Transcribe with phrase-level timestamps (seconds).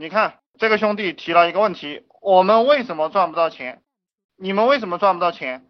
[0.00, 3.82] 你看这个兄弟提了一个问题，我们为什么赚不到钱？
[4.36, 5.66] 你们为什么赚不到钱？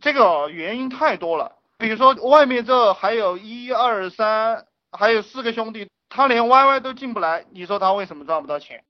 [0.00, 1.56] 这个原因太多了。
[1.76, 8.84] 比如说外面这还有一二三，还有四个兄弟，他连 YY 都进不来，你说他为什么赚不到钱？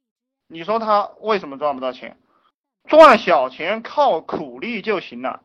[0.48, 2.18] 你说他为什么赚不到钱？
[2.86, 5.40] 赚小钱靠苦力就行了。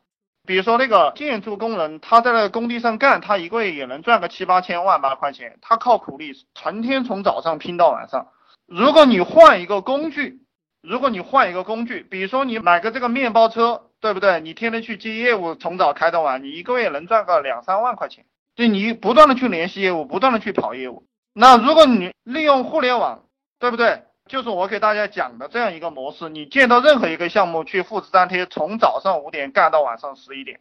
[0.46, 8.28] 比如说那个建筑工人，他在那个工地上干，他一个月也能赚个七八千万八块钱，他靠苦力，成天从早上拼到晚上。
[8.70, 10.42] 如果你换一个工具，
[10.82, 14.40] 如果你换一个工具，比如说你买个这个面包车，对不对？
[14.42, 18.26] 你天天去接业务，从早开到晚，你一个月能赚个两三万块钱。
[18.56, 21.04] 就你不断的去联系业务，不断的去跑业务。
[21.34, 23.24] 那如果你利用互联网，
[23.58, 24.04] 对不对？
[24.28, 30.60] 就是我给大家讲的这样一个模式，你见到任何一个项目去复制粘贴，从早上五点干到晚上十一点，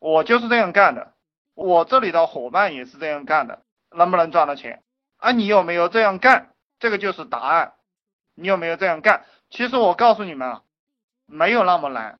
[0.00, 1.12] 我就是这样干的。
[1.54, 3.60] 我这里的伙伴也是这样干的，
[3.96, 4.82] 能不能赚到钱？
[5.18, 6.48] 啊，你有没有这样干？
[6.78, 7.72] 这个就是答案，
[8.34, 9.24] 你有没有这样干？
[9.50, 10.62] 其实我告诉你们啊，
[11.26, 12.18] 没有那么难，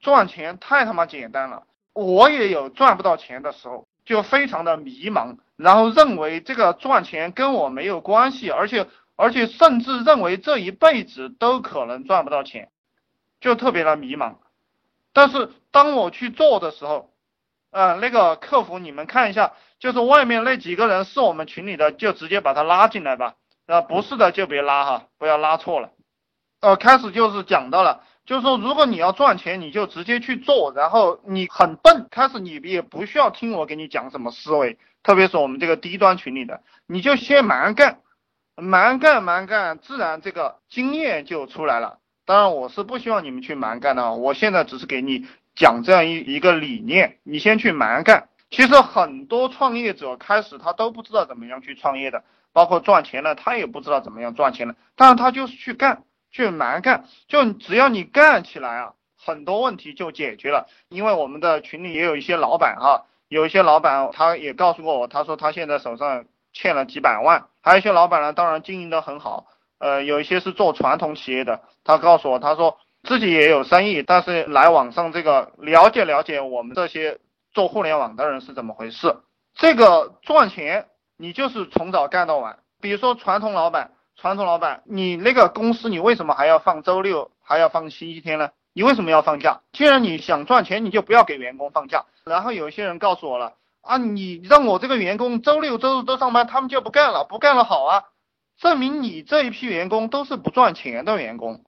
[0.00, 1.64] 赚钱太他妈简单了。
[1.92, 12.70] 我也有赚不到钱的时候，就非常的迷茫，然后认为这个赚钱跟我没有关系，而且而且甚至认为这一辈子都可能赚不到钱，
[13.40, 14.36] 就特别的迷茫。
[15.12, 17.10] 但是当我去做的时候，
[17.72, 23.34] 呃，那个客服你们看一下，就是外面那几个人是我们群里的，就直接把他拉进来吧。
[23.68, 25.90] 啊，不是的就别拉哈，不要拉错了。
[26.62, 38.00] 呃，开始就是讲到了，就是说如果你要赚钱，你就直接去做，然后你很笨，开始你也不需要听我给你讲什么思维，特别是我们这个低端群里的，你就先蛮干，
[38.56, 41.98] 蛮干蛮干，自然这个经验就出来了。
[42.24, 48.30] 当然我是不希望你们去蛮干的，我现在只是给你讲这样一一个理念，你先去蛮干。
[48.50, 52.24] 其实很多创业者开始他都不知道怎么样去创业的。
[52.52, 60.66] 包括赚钱了，他也不知道怎么样赚钱了，但是他就是去干，去蛮干，就只要你干起来啊，很多问题就解决了。
[60.88, 69.46] 因为我们的群里也有一些老板哈，有一些老板他也告诉过我，他说他现在手上欠了几百万，还有一些老板呢，当然经营的很好，
[69.78, 77.18] 呃，有一些是做传统企业的，他告诉我，他说自己也有生意，但是来网上这个了解了解我们这些
[77.52, 79.16] 做互联网的人是怎么回事，
[79.54, 80.88] 这个赚钱。
[81.20, 88.50] 你就是从早干到晚，比如说传统老板，传统老板，你那个公司你为什么还要放周六，还要放星期天呢？
[88.72, 89.62] 你为什么要放假？
[89.72, 92.04] 既然你想赚钱，你就不要给员工放假。
[92.24, 98.04] 然后有一些人告诉我了啊，你让我这个员工周六周日都上班，他们就不干了，不干了好啊，
[98.56, 101.64] 证明你这一批员工都是不赚钱的员工，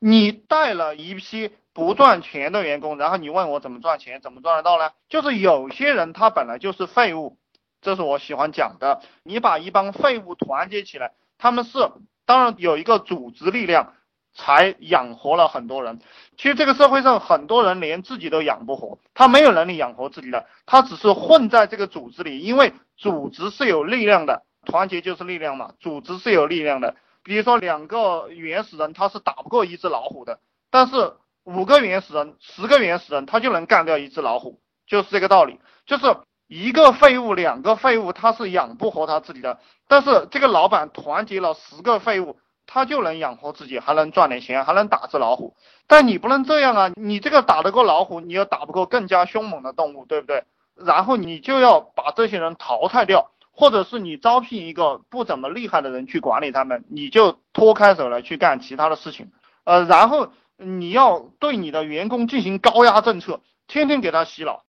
[0.00, 4.90] 你带了一批不赚钱的员工，然后你问我怎么赚钱，怎么赚得到呢？
[5.08, 7.36] 就是有些人他本来就是废物。
[7.80, 9.00] 这是我喜欢讲的。
[9.22, 11.78] 你把一帮废物团结起来，他们是
[12.26, 13.94] 当然有一个组织力量，
[14.34, 15.98] 才养活了很多人。
[16.36, 22.40] 其实这个社会上很多人连自己都养不活，他没有能力养活自己的，他只是混在这个组织里。
[22.40, 25.72] 因为组织是有力量的，团结就是力量嘛。
[25.80, 26.96] 组织是有力量的。
[27.22, 30.38] 比如说两个原始人，他是打不过一只老虎的，
[30.70, 31.14] 但是
[31.44, 36.04] 五个原始人、十个原始人，他就能干掉一只老虎，就是这个道理，就是。
[36.50, 39.60] 一个废物，两个废物，他是养不活他自己的。
[39.86, 45.54] 但是这个老板团结了十个废物，他就能养活自己，还能赚点钱，还能打只老虎。
[45.86, 46.90] 但你不能这样啊！
[46.96, 50.42] 你这个打得过老虎，你又打不过更加凶猛的动物，对不对？
[50.74, 59.30] 然后你就要把这些人淘汰掉，或者是你招聘一个不怎么厉害的人去管理他们，你就脱开手来去干其他的事情。
[59.62, 64.64] 呃，然后你要对你的员工进行高压政策，天天给他洗脑。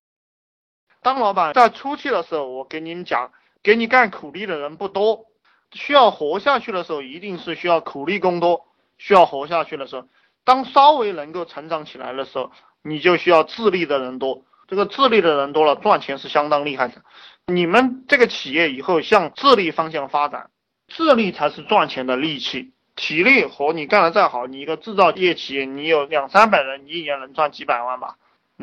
[1.01, 3.31] 当老板在初期的时候，我给你们讲，
[3.63, 5.25] 给你干苦力的人不多，
[5.71, 8.67] 需要活下去的时候，一定是需要苦力工多。
[8.99, 10.07] 需要活下去的时候，
[10.43, 12.51] 当稍微能够成长起来的时候，
[12.83, 14.43] 你就需要自立的人多。
[14.67, 17.01] 这个自立的人多了，赚钱是相当厉害的。
[17.47, 20.51] 你们这个企业以后向自立方向发展，
[20.87, 22.73] 自立才是赚钱的利器。
[22.95, 28.17] 体力活你干的再好，你一个制造业企业，你有两三百人，你一年能赚几百万吧？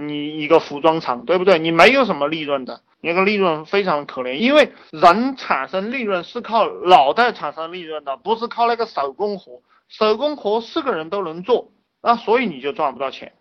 [0.06, 1.58] 你一个服装厂，对不对？
[1.58, 4.34] 你没有什么利润的，那个利润非常可怜。
[4.34, 9.60] 因为人产生利润是靠脑袋产生利润的，不是靠那个手工活。
[9.88, 11.70] 手工活是个人都能做，
[12.02, 13.32] 那所以你就赚不到钱。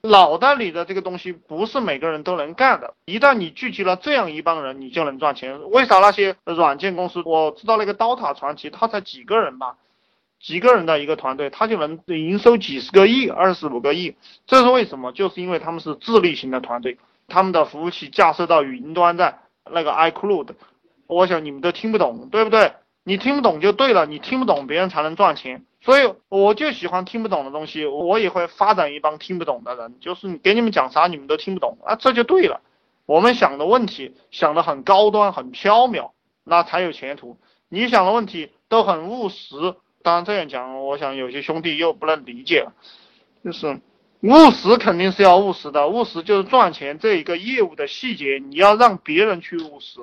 [0.00, 2.94] 脑袋里的这个东西不是每个人都能干的。
[3.06, 5.70] 一旦你聚集了这样一帮人，你就能赚钱。
[5.70, 7.20] 为啥那些软件公司？
[7.24, 9.76] 我知道那个刀塔传奇，他才几个人吧？
[10.40, 15.12] 几个人的一个团队，他就能营收几十个亿、二十五个亿，这是为什么？
[15.12, 19.38] 就是因为他们是智力型的团队，他们的服务器架设到云端在
[19.70, 20.48] 那个 iCloud，
[21.06, 22.72] 我想你们都听不懂，对不对？
[23.04, 25.64] 你听不懂就对了，你听不懂别人才能赚钱。
[25.80, 32.60] 所以我就喜欢听不懂的东西，我也会发展一帮听不懂的人，就是给你们讲啥你们都听不懂啊，这就对了。
[33.06, 36.10] 我们想的问题想的很高端很缥缈，
[36.44, 37.38] 那才有前途。
[37.70, 39.56] 你想的问题都很务实，
[40.08, 42.72] 当然这样讲，我想有些兄弟又不能理解了，
[43.44, 43.78] 就是
[44.22, 50.00] 务实肯定是要务实的，务实就是赚钱这一个业务的细节，你要让别人去务实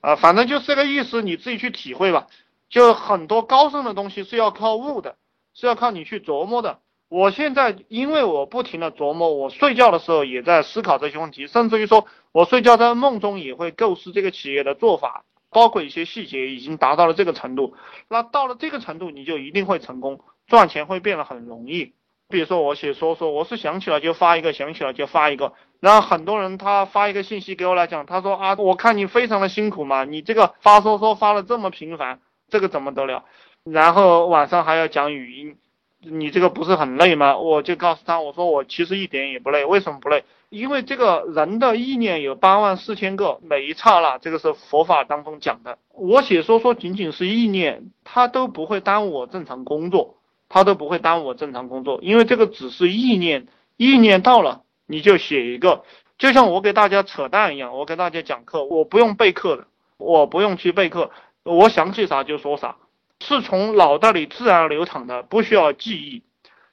[0.00, 2.28] 啊，反正就是这个意思，你自己去体会吧。
[2.70, 5.16] 就很多高深的东西是要靠悟的。
[5.54, 6.78] 是要靠你去琢磨的。
[7.08, 17.74] 我现在因为我不停的琢磨，我睡觉的时候也在思考这些问题，甚至于说我睡觉在梦中也会构思这个企业的做法，包括一些细节已经达到了这个程度。
[18.08, 21.94] 那到了这个程度，你就一定会成功，赚钱会变得很容易。
[22.28, 25.54] 比如说我写说说，我是想起来就发一个，想起来就发一个。
[25.80, 33.24] 然后很多人他发一个信息给我来讲，他说啊，我看你非常的辛苦嘛，你这个发说说发的这么频繁，这个怎么得了？
[33.64, 35.56] 然后晚上还要讲语音，
[36.00, 37.36] 你这个不是很累吗？
[37.38, 40.24] 我就告诉他，我说我其实一点也不累，为什么不累？
[40.48, 45.76] 因为这个人的意念有八万四千个，每一刹那，这个是佛法当中讲的。
[45.92, 50.14] 我写说说仅仅是意念，它都不会耽误我正常工作，
[50.48, 55.82] 它都不会耽误我正常工作，因为这个只是意念，意念到了你就写一个，
[56.16, 59.66] 就像我给大家扯淡一样，我给大家讲课，我不用备课的，
[59.98, 61.10] 我不用去备课，
[61.42, 62.76] 我想起啥就说啥。
[63.20, 66.22] 是从脑袋里自然流淌的，不需要记忆。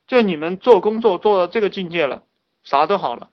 [0.08, 2.22] 就你们做工作做到这个境界了，
[2.64, 3.30] 啥都好了。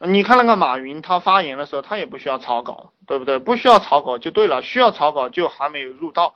[0.00, 3.38] 你看那个马云，他发言的时候，他也不需要草稿，对不对？
[3.38, 6.34] 不需要草稿就对了，需要草稿就还没有入道，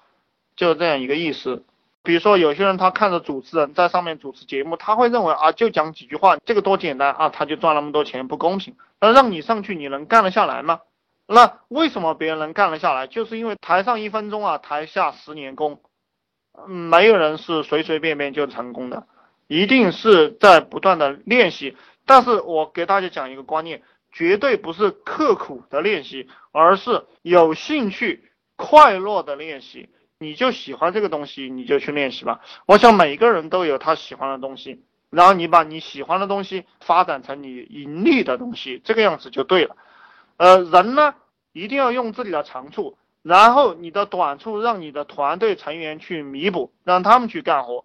[0.57, 1.65] 就这样一个意思。
[2.03, 8.77] 比如说有些人他看着主持人在上面主持节目，他会认为啊，就讲几句话，这个多简单啊，他就赚那么多钱，不公平。
[9.01, 10.81] 那让你上去，你能干得下来吗？
[11.33, 13.07] 那为什么别人能干得下来？
[13.07, 15.81] 就是因为台上一分钟啊，台下十年功，
[16.67, 19.07] 没有人是随随便便就成功的，
[19.47, 21.77] 一定是在不断的练习。
[22.05, 28.25] 但是我给大家讲一个观念，绝对不是刻苦的练习，而是有兴趣、
[28.57, 29.89] 快乐的练习。
[30.19, 32.41] 你就喜欢这个东西，你就去练习吧。
[32.67, 39.77] 我想每个人都有他喜欢的东西，然后你把你喜欢的东西发展成你盈利的东西，这个样子就对了。
[40.37, 41.15] 呃，人呢
[41.53, 47.85] 一定要用自己的长处，然后你的短处让你的团队成员去弥补，让他们去干活。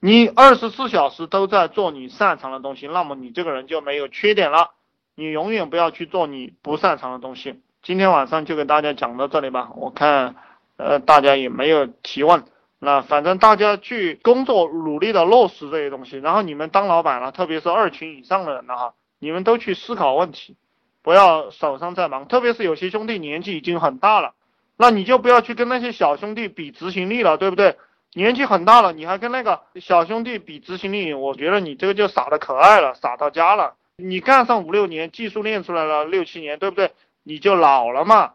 [0.00, 4.70] 你二十四小时都在做你擅长的东西，那么你这个人就没有缺点了。
[5.14, 7.60] 你永远不要去做你不擅长的东西。
[7.82, 10.36] 今天晚上就给大家讲到这里吧，我看
[10.78, 12.44] 呃大家也没有提问，
[12.78, 20.56] 那反正大家去工作努力的落实这些东西，然后你们当老板了，特别是二群以上的人了哈，你们都去思考问题。
[21.02, 24.34] 不要手上在忙，特别是有些兄弟年纪已经很大了，
[24.76, 27.76] 那你就不要去跟那些小兄弟比执行力了，对不对？
[28.12, 33.76] 年纪很大了，你还跟那个小兄弟比执行力，我觉得你这个就傻的可爱了，傻到家了。
[33.96, 36.90] 你干上五六年，技术练出来了六七年，对不对？
[37.22, 38.32] 你就老了嘛。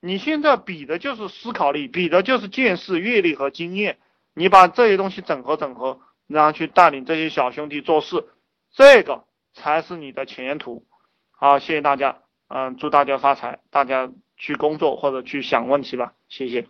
[0.00, 3.98] 你现在比的就是思考力，比的就是见识、阅历和经验。
[4.32, 8.28] 你把这些东西整合整合，然后去带领这些小兄弟做事，
[8.72, 10.86] 这个才是你的前途。
[11.40, 16.66] 好，谢谢大家，嗯，祝大家发财，大家去工作或者去想问题吧，谢谢。